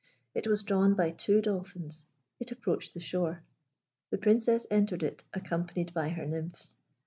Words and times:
It 0.33 0.47
was 0.47 0.63
drawn 0.63 0.95
by 0.95 1.11
two 1.11 1.41
dolphins. 1.43 2.07
It 2.39 2.51
approached 2.51 2.95
the 2.95 2.99
shore. 2.99 3.43
The 4.09 4.17
Princess 4.17 4.65
entered 4.71 5.03
it, 5.03 5.23
accompanied 5.31 5.93
by 5.93 6.09
her 6.09 6.25
nymphs. 6.25 6.73